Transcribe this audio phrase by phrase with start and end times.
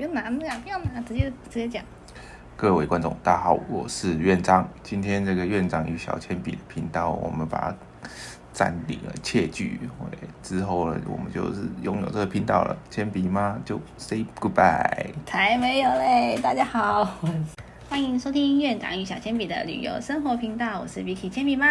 [0.00, 1.84] 不用拿那样，不要拿，直接直接讲。
[2.56, 4.66] 各位观众，大家好，我是院长。
[4.82, 7.76] 今天这个院长与小铅笔的频道，我们把它
[8.50, 9.78] 占领了，窃据。
[10.42, 12.74] 之后呢，我们就是拥有这个频道了。
[12.88, 13.60] 铅笔吗？
[13.62, 15.08] 就 say goodbye。
[15.26, 16.40] 才没有嘞！
[16.42, 17.04] 大家好，
[17.90, 21.66] 欢迎收听院长与小铅笔的旅游生活频道，我是 Vicky 铅笔妈。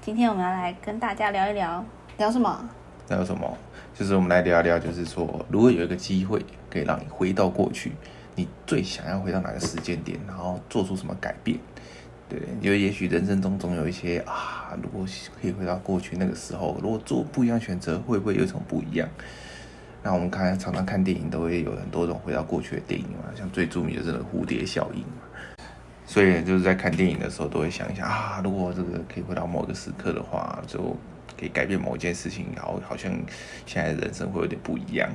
[0.00, 1.84] 今天我们要来跟大家聊一聊，
[2.18, 2.68] 聊什么？
[3.08, 3.56] 那有什么？
[3.94, 7.92] 就是我们来聊一聊，就是说，如果有一个机会可以让你回到过去。
[8.38, 11.58] 你最想要回到哪个时间点，然后做出什么改变？
[12.28, 15.06] 对，因为也许人生中总有一些啊，如果
[15.40, 19.08] 可以回到过去那个时候，如果做不一样选择，会不会有一种不一样？
[20.02, 25.66] 那我们看常常看电影都会有很多种回到过去的电影嘛，像最著名的这个蝴蝶效应嘛。
[26.04, 30.94] 所以就是在看电影的时候都会想一想啊，如果这个可以回到某个时刻的话，就
[31.38, 33.10] 可以改变某一件事情，然后好像
[33.64, 35.08] 现在人生会有点不一样。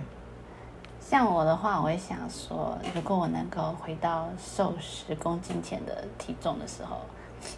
[0.99, 7.01] 像我的话，我会想说，如果我能够回到瘦十公斤前的体重的时候，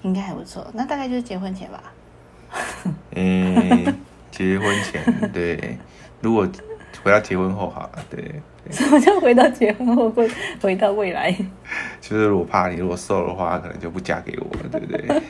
[0.02, 0.66] 应该还不错。
[0.74, 1.84] 那大概就是结婚前吧。
[3.16, 3.96] 嗯，
[4.32, 5.78] 结婚前对。
[6.22, 6.48] 如果
[7.04, 8.42] 回到结婚后好了，对。
[8.72, 10.28] 什么叫回到结婚后会
[10.62, 11.36] 回到未来？
[12.00, 15.22] 就是我怕你如果瘦的话，可能就不嫁给我了，对不对？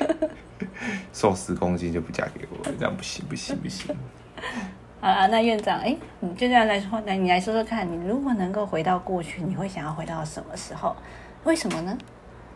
[1.13, 3.95] 瘦十公斤就不嫁给我，这样不行，不行，不行。
[4.99, 10.95] 好啊，那院长，哎，你就这样来说，来你来说说看，你如果能够回到过去，你会想要回到什么时候？
[11.43, 11.97] 为什么呢？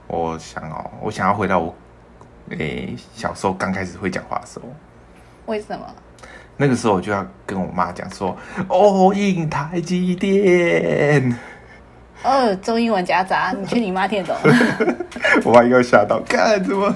[0.07, 1.75] 我想哦，我想要回到我，
[2.51, 4.65] 诶，小时候刚开始会讲话的时候。
[5.45, 5.85] 为什么？
[6.55, 8.35] 那个时候我就要跟我妈讲说，
[8.69, 11.37] 哦，印台积电。
[12.23, 14.35] 哦，中英文夹杂，你去你妈听懂？
[15.43, 16.95] 我妈应该吓到，看怎么？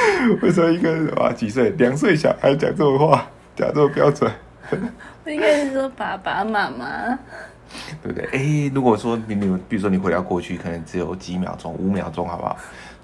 [0.42, 4.30] 为什么一个哇几岁两岁小孩讲这种话，讲这么标准？
[5.24, 7.18] 我应该是说爸爸妈妈，
[8.02, 8.24] 对不对？
[8.32, 12.56] 哎，如果说你你，比如说你回到过去，可能只有几秒钟、五秒钟，好不好？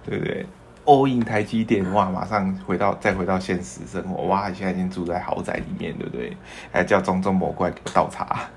[0.05, 0.47] 对不对
[0.85, 6.37] ？all in 台积电，哇，马上回到再回到现实生活，哇，现在已经住在豪宅里面，对不对？
[6.73, 8.49] 还叫中中某过来给我倒茶。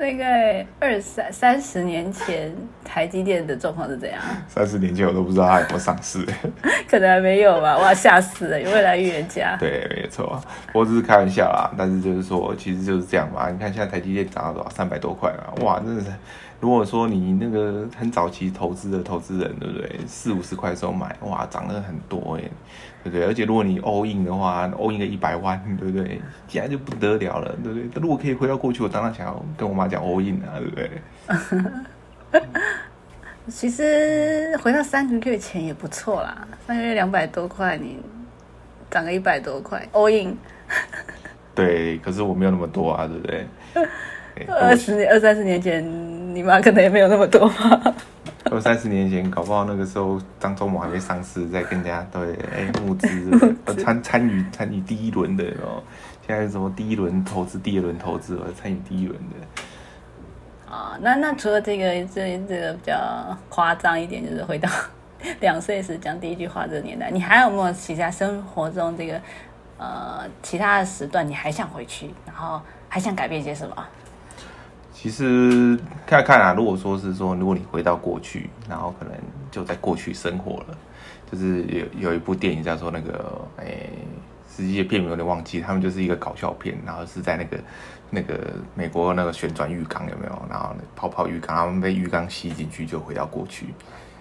[0.00, 2.50] 大概二三三十年前，
[2.82, 4.18] 台积电的状况是怎样？
[4.48, 6.24] 三十年前我都不知道它有没有上市，
[6.88, 7.76] 可能还没有吧。
[7.76, 9.58] 哇，吓死了，未来越加。
[9.60, 10.40] 对，没错，
[10.72, 11.70] 我只是开玩笑啦。
[11.76, 13.50] 但是就是说，其实就是这样嘛。
[13.50, 14.70] 你看现在台积电涨到多少？
[14.70, 15.52] 三百多块啊！
[15.60, 16.10] 哇，真的是。
[16.60, 19.98] 如果说你那个很早期投资的投资人，对不对？
[20.06, 22.42] 四五十块的时候买，哇，涨了很多哎，
[23.02, 23.24] 对不对？
[23.24, 26.20] 而且如果你 all in 的话，all in 个一百万，对不对？
[26.48, 27.88] 现在就不得了了，对不对？
[28.02, 30.90] 如果可以回到过去，我当然想要跟我妈讲 all in 啊，对不对？
[33.48, 37.98] 其实回到三个月前也不错啦，三个月两百多块，你
[38.90, 40.36] 涨个一百多块 all in。
[41.54, 43.46] 对，可是我没有那么多啊，对不对？
[44.48, 45.84] 二十年、二三十年前，
[46.34, 47.94] 你妈可能也没有那么多吧。
[48.50, 53.06] 二三十年前，搞不好那个时候张忠谋还没上市，在跟人家对哎募资，
[53.82, 55.82] 参参与参与第一轮的哦。
[56.26, 60.72] 现在什么第一轮投资、第二轮投资，我参与第一轮的。
[60.72, 62.96] 啊，那那除了这个这这个比较
[63.48, 64.68] 夸张一点，就是回到
[65.40, 69.20] 两岁时讲第一句话这个年代，你还有没有其他生活中这个
[69.76, 73.76] 呃其他的时段，你还想回去，然后还想改变些什么？
[75.02, 79.14] 其实看看啊，如果说是说，如果你回到过去，然后可能
[79.50, 80.76] 就在过去生活了，
[81.32, 83.88] 就是有有一部电影叫做那个，哎，
[84.54, 87.58] 实际的片名有点忘记，他们就是一个搞笑片，然后是在那个
[88.10, 88.38] 那个
[88.74, 90.42] 美国那个旋转浴缸有没有？
[90.50, 93.68] 然后泡泡浴缸，他们被浴缸吸进去就回到过去，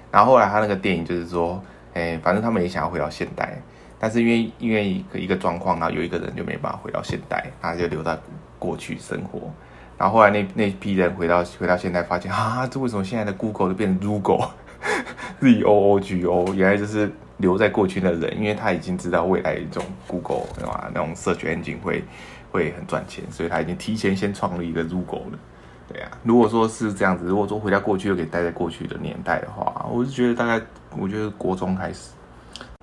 [0.10, 1.62] 然后后来他那个电影就是说，
[1.94, 3.62] 哎，反正他们也想要回到现代，
[4.00, 8.18] 但是因为因为一个一个状况，然后有一个人就没办法回到现代，他就留在
[8.58, 9.52] 过去生活。
[10.00, 20.90] 然后后来那那批人回到回到现在，发现啊，这为什么现在的 Google 都变成 Google，Z O O G O，原来就是留在过去的人，因为他已经知道未来一种 Google 对吧？
[20.94, 22.02] 那种 search engine 会
[22.50, 25.40] 会很赚钱，所以他已经提前先创立一个 Google 了。
[25.92, 30.64] 对啊，如果说是这样子，如果说回到过去又可以待在过去的年代的话，我是觉得大概
[30.98, 32.12] 我觉得国中开始。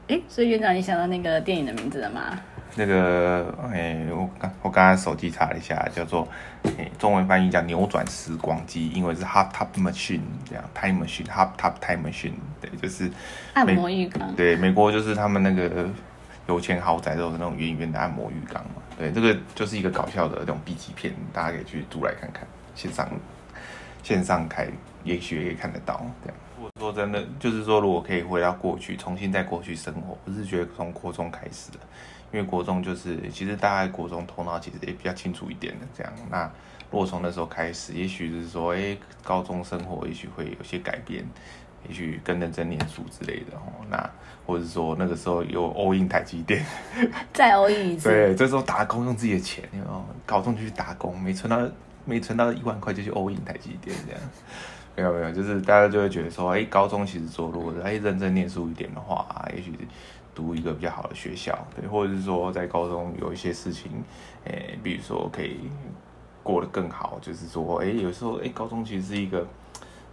[0.09, 2.39] 哎，所以院长，你想到那个电影的名字了吗？
[2.79, 6.29] 那个，哎，我刚我刚刚手机查了一下，叫做，
[6.77, 13.11] 哎，中文翻译叫扭转时光机，英文是 hot tub machine，这样 time machine，hot tub time machine，对，就是
[13.55, 14.37] 按摩浴缸。
[14.37, 15.89] 对，美国就是他们那个
[16.47, 18.83] 有钱豪宅都有那种圆圆的按摩浴缸嘛。
[18.99, 23.09] 对，这个就是一个搞笑的那种 B 级片，大家可以去租来看看，线上
[24.03, 24.69] 线上开，
[25.03, 26.05] 也许也可以看得到。
[26.23, 31.79] 这样，我说真的，就是说如果可以回到过去，重新在过去生活，我是觉得从国中开始的。
[32.37, 36.13] 因因为国中就是其实大概国中头脑其实也比较清楚一点的这样。
[36.31, 36.45] 那
[36.91, 38.95] 如果从那时候开始，也许就是说，哎，
[39.25, 41.25] 高中生活也许会有些改变，
[41.89, 43.73] 也许更认真念书之类的哦。
[43.89, 44.11] 那
[44.47, 46.63] 或者说那个时候有 all in 台积电，
[47.33, 51.67] 再 all in 一次，对，这时候打工用自己的钱，哦，高中就去打工，没存到
[52.05, 54.21] 没存到一万块就去 all in 台积电这样。
[54.95, 59.73] 没有没有，就是大家就会觉得说，哎，高中其实说，如果哎认真念书一点的话，也许
[60.37, 63.91] 读一个比较好的学校，对，或者是说在高中有一些事情，
[64.45, 65.69] 诶，比如说可以
[66.45, 69.45] 过得更好，就是说，哎，有时候哎，高中其实是一个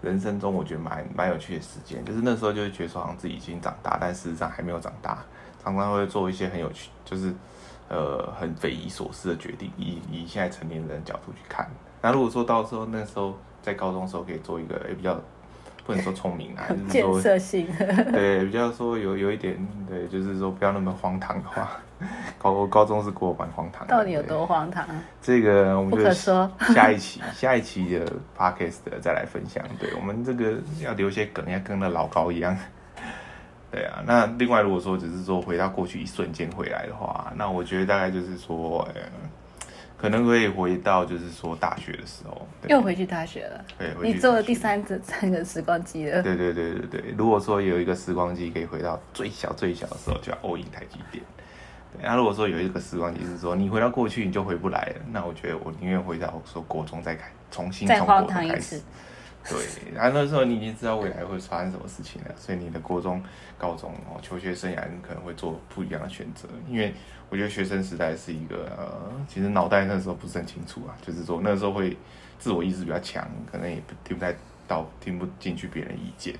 [0.01, 5.23] 人生中我觉得蛮蛮有趣的时间，就是那时候就会觉得说，好像自己已经长大，但事实上还没有长大，
[5.61, 7.31] 常常会做一些很有趣，就是
[7.89, 11.69] 呃很匪夷所思的决定，以以现在成年人的角度去看，
[12.01, 13.35] 那如果说到时候那时候。
[13.63, 15.17] 在高中时候可以做一个诶比较
[15.85, 17.67] 不能说聪明啊，就是说建设性，
[18.11, 19.55] 对，比较说有有一点，
[19.87, 21.71] 对，就是说不要那么荒唐的话，
[22.39, 23.85] 高高中是过蛮荒唐。
[23.87, 24.85] 到底有多荒唐？
[25.21, 28.05] 这个我们就说下一期下一期的
[28.37, 29.63] podcast 再来分享。
[29.79, 32.57] 对我们这个要留些梗，要跟那老高一样。
[33.69, 39.01] 对啊，那另外如果说只是说回到过去一瞬间回来的话，那我觉得大概就是说，呃。
[40.03, 43.65] 可能可以回到，就是说大学的时候，又回去大学了。
[43.79, 46.21] 对，你做了第三次三个时光机了。
[46.21, 51.23] 对对对对对，如果说有一个时光机可以回到最小最小的时候，就要 all in 台积电。
[51.93, 58.81] 对，那如果说有一个时光机是说你回到过去你就回不来了，那我觉得我宁愿回到说国中再开，重新从国中开始。
[59.49, 63.21] 对，然后那时候你已经知道未来会发生什么事情了，所以你的国中、
[63.57, 66.47] 高中哦，求学生涯你可能会做不一样的选择。
[66.69, 66.93] 因为
[67.29, 71.97] 我觉得学生时代是一个呃，其实脑袋那时候不是很清楚啊，就是说那时候会
[72.39, 74.33] 自我意识比较强，可能也不听不太
[74.67, 76.33] 到、听不进去别人意见，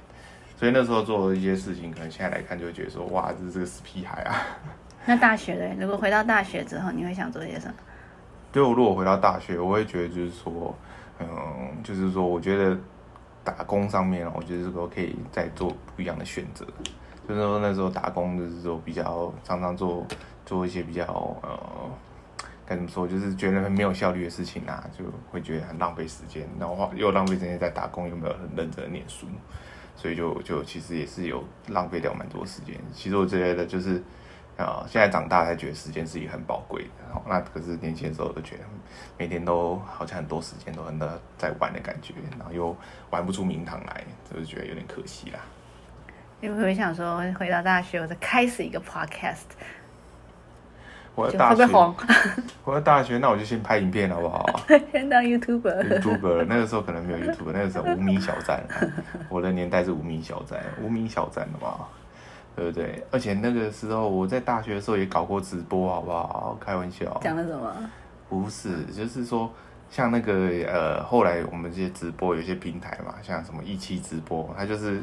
[0.58, 4.42] 所以那时候做的一些事情，可能现在来看就会觉得说，哇，这是个死屁孩啊。
[5.06, 5.76] 那大学嘞？
[5.78, 7.74] 如果回到大学之后，你会想做些什么？
[8.54, 10.74] 对我如果回到大学，我会觉得就是说，
[11.20, 11.28] 嗯，
[11.84, 12.78] 就是说，我觉得。
[13.46, 16.66] 打工上面，我觉得这个可以再做不一样的选择。
[17.28, 20.08] 就是说那时候打工就是说比较常常做
[20.46, 21.04] 做一些比较
[21.42, 21.60] 呃
[22.66, 29.28] 该怎么说，就是觉得很没有效率的事情啊，就会觉得很浪费时间，然后又浪费时间在打工，又没有很认真的念书，
[29.94, 32.74] 所以就就其实也是有浪费掉蛮多时间。
[32.94, 34.02] 其实我觉得就是。
[34.64, 38.64] 啊，现在长大才觉得时间是一个很宝贵的，好，那可是年轻的时候都觉得
[39.18, 42.76] 每天都好像很多时间都很的在玩的感觉，然后又
[43.10, 45.40] 玩不出名堂来，就是觉得有点可惜啦。
[46.40, 49.46] 你会不会想说回到大学，我再开始一个 podcast？
[51.16, 51.68] 我要大学，
[52.66, 54.44] 我要大学，那我就先拍影片好不好？
[54.92, 56.02] 先当 YouTuber。
[56.02, 58.64] YouTuber 那个时候可能没有 YouTuber，那个时候无名小站，
[59.30, 61.88] 我的年代是无名小站，无名小站的嘛。
[62.56, 63.04] 对不对？
[63.12, 66.58] 而且那个时候我在大学的时候也搞过直播，好不好？
[66.60, 67.20] 开玩笑。
[67.24, 67.76] 讲了什么？
[68.30, 69.52] 不是，就是说，
[69.90, 70.34] 像那个
[70.68, 75.02] 呃，后来我们这些直播有些平台嘛，像什么一期直播，它就是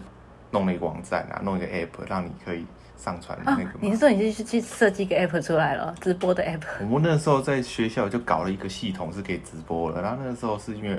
[0.50, 2.64] 弄了一个网站啊，弄一个 app，让你可以
[2.96, 3.64] 上传那个。
[3.80, 5.94] 你是说你是去设计一个 app 出来了？
[6.00, 6.62] 直播的 app？
[6.88, 10.02] 我们那时候在学校就搞了一个系统，是可以直播的。
[10.02, 10.98] 然后那个时候是因为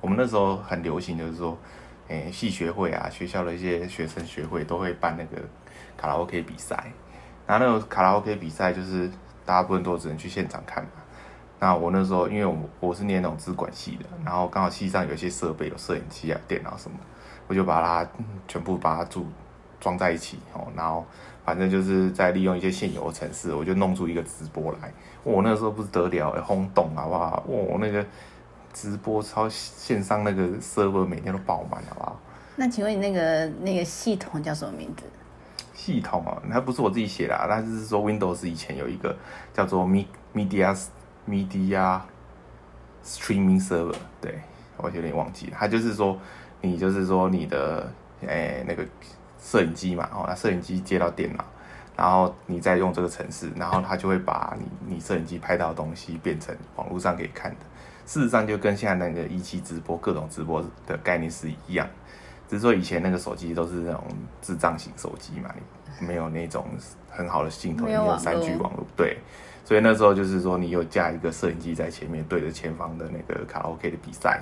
[0.00, 1.56] 我们那时候很流行，就是说，
[2.08, 5.42] 诶，系学会啊，学校的一些学生学会都会办那个。
[5.96, 6.92] 卡拉 OK 比赛，
[7.46, 9.10] 然后那个卡拉 OK 比赛就是
[9.44, 10.90] 大部分都只能去现场看嘛。
[11.58, 16.96] 那我那时候因为我我是念那种资管系的，然后刚好系上有一些设备有摄影机啊、电脑什么，
[17.46, 18.10] 我就把它
[18.48, 19.26] 全部把它组
[19.80, 20.66] 装在一起哦。
[20.74, 21.06] 然后
[21.44, 24.92] 反正就是在利用一些现有的城市，我就弄出一个直播来。
[25.22, 27.44] 我那时候不是得了轰动好不好？
[27.46, 28.04] 我那个
[28.72, 32.20] 直播超线上那个 server 每天都爆满好不好？
[32.56, 35.04] 那请问你那个那个系统叫什么名字？
[35.84, 39.16] 系统啊，它不是我自己写的，它是说 Windows 以前有一个
[39.52, 40.78] 叫做 Media
[41.28, 42.00] Media
[43.04, 44.40] Streaming Server，对
[44.76, 45.56] 我有点忘记了。
[45.58, 46.16] 它就是说，
[46.60, 48.86] 你就是说你的诶那个
[49.40, 51.44] 摄影机嘛，哦，那摄影机接到电脑，
[51.96, 57.66] 然后你再用这个程式，然后它就会把你你摄影机拍到的东西变成网络上可以看的。
[58.06, 61.88] 事实上就跟现在那个一期直播各种直播的概念是一样。
[62.52, 64.04] 只是说以前那个手机都是那种
[64.42, 65.50] 智障型手机嘛，
[65.98, 66.66] 没有那种
[67.08, 69.16] 很好的镜头，没有三 G 网络，对，
[69.64, 74.38] 所以那时候就是说你有架一个摄影机在前面对着前方的那个卡拉 OK 的比赛，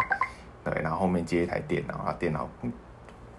[0.65, 2.49] 对，然后后面接一台电脑，啊电脑，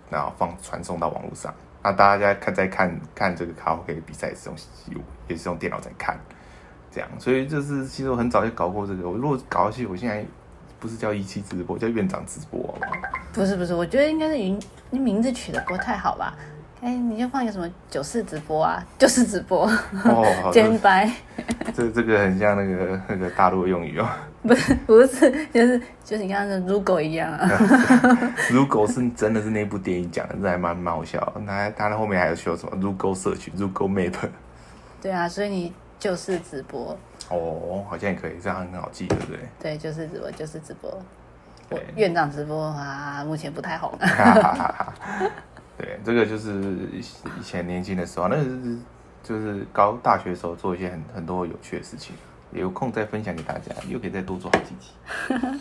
[0.09, 6.17] 然后放传送到网络上，那大家看在看看这个卡拉 OK 的比赛是用也是用电脑在看，
[6.89, 10.25] 这样，所以就是其实我很早就搞过这个，我如果搞下去，我现在。
[10.79, 13.00] 不是叫一期直播，叫院长直播，不
[13.45, 14.59] 是不是，我觉得应该是云，
[14.89, 16.33] 你名字取的不太好吧？
[16.81, 19.67] 哎，你就放一个什么九四直播啊， 就是直播，
[20.03, 21.11] 哦，肩白，
[21.75, 24.09] 这这个很像那个那个大陆用语哦。
[24.41, 27.47] 不是不是，就是就是你看那如狗一样啊。
[28.49, 31.21] 如狗是真的是那部电影讲的，这还蛮蛮好笑。
[31.45, 34.15] 他他后面还有说什么如狗社区、如狗 map。
[34.99, 36.97] 对啊，所以你就是直播。
[37.29, 39.39] 哦，好像也可以，这样很好记，对不对？
[39.59, 40.99] 对，就是直播，就是直播。
[41.95, 43.91] 院长直播啊，目前不太红。
[45.77, 48.77] 对，这个就是以前年轻的时候，那是
[49.23, 52.15] 就是高大学的时候做一些很很多有趣的事情，
[52.51, 54.91] 有空再分享给大家，又可以再多做好几集。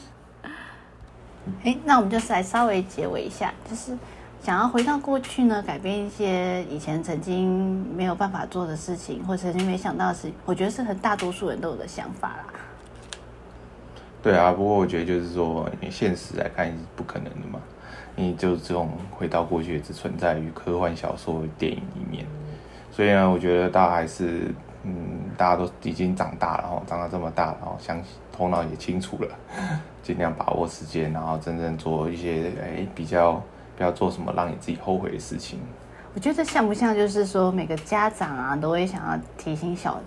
[1.64, 3.96] 哎，那我们就是来稍微结尾一下，就是
[4.42, 12.44] 想要回到过去呢，改变一些以前曾经没有办法做的事情，或曾经没想到的事，我觉得是很大多数人都有的想法啦。
[14.22, 17.58] 对啊，不过我觉得就是说，你现实来看是不可能的嘛，
[18.14, 22.26] 你就这种回到过去，只存在于科幻小说、电影里面。
[22.90, 24.92] 所以呢，我觉得大家还是，嗯，
[25.38, 29.34] 大家都已经长大了，然后长到这么大了，然后想头脑也清楚了，
[30.02, 33.42] 尽量把握时间，然后真正做一些，哎，比较
[33.76, 35.58] 不要做什么让你自己后悔的事情。
[36.12, 39.98] 我觉得像不像就是说，每个家长啊都会想要提醒小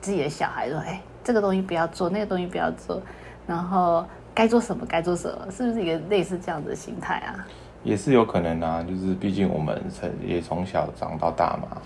[0.00, 3.02] 自己的小孩说，哎，这个东西不要做，那个东西不要做，
[3.50, 7.44] 然后该做什么该做什么，是不是一个类似这样的心态啊？
[7.82, 11.76] 也是有可能啊，就是毕竟我们从也从小长到大嘛，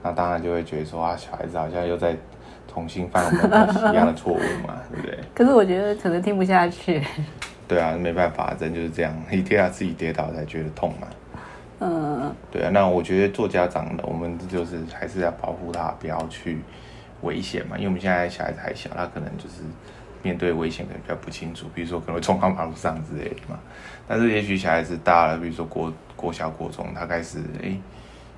[0.00, 2.16] 那当然就会觉得说啊，小孩子好像又在
[2.68, 5.18] 重新犯我们一样的错误嘛， 对不对？
[5.34, 7.02] 可是我觉得可能听不下去。
[7.66, 11.08] 对啊，没办法，人就是这样，一定要自己跌倒才觉得痛嘛。
[11.80, 16.60] 嗯，对啊，那我觉得做家长的，我们就是还是要保护他，不要去
[17.22, 19.62] 危险嘛，因为我们现在小孩子还小，他可能就是
[20.22, 23.58] 面对危险可能比较不清楚，比如说可能会冲到马路上之类的嘛。
[24.06, 27.78] 但是也许小孩子大了，比如说国国小、国中，他开始诶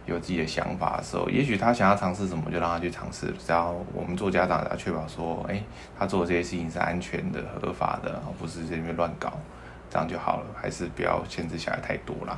[0.06, 3.26] 有自己的想法的时候，也许他想要尝试什么，就让他去尝试。
[3.38, 5.62] 只要我们做家长要确保说，诶
[5.99, 9.32] 他做的这些事情是安全的、合法的，而不是这边乱搞，
[9.88, 10.46] 这样就好了。
[10.60, 12.37] 还是不要限制小孩太多啦。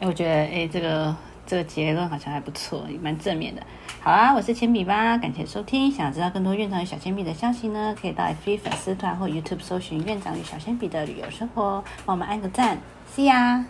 [0.00, 1.14] 哎，我觉得哎，这个
[1.46, 3.62] 这个结论好像还不错，也蛮正面的。
[4.00, 5.90] 好啊，我是铅笔吧，感谢收听。
[5.90, 12.78] 想知道更多院长与小铅笔的消息呢，可以到 FB 粉丝团或 YouTube 搜寻院长与小铅笔的旅游生活，帮我们按个赞
[13.14, 13.64] ，See ya。